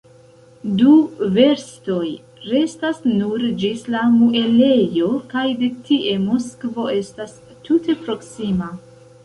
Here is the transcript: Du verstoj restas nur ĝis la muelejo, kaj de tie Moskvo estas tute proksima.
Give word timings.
Du 0.77 0.93
verstoj 1.35 2.07
restas 2.53 3.03
nur 3.11 3.45
ĝis 3.65 3.85
la 3.97 4.03
muelejo, 4.15 5.13
kaj 5.37 5.45
de 5.63 5.71
tie 5.91 6.19
Moskvo 6.27 6.91
estas 6.99 7.39
tute 7.71 8.01
proksima. 8.05 8.75